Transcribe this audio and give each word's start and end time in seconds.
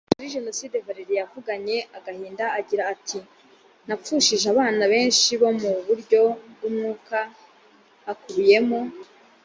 muri 0.15 0.33
jenoside 0.35 0.75
valerie 0.85 1.19
yavuganye 1.21 1.77
agahinda 1.97 2.45
agira 2.59 2.83
ati 2.93 3.19
napfushije 3.87 4.45
abana 4.53 4.83
benshi 4.93 5.29
bo 5.41 5.49
mu 5.59 5.71
buryo 5.87 6.21
bw 6.53 6.59
umwuka 6.69 7.17
hakubiyemo 8.05 8.79